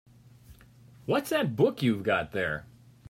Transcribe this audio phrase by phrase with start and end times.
[1.05, 2.65] What's that book you've got there?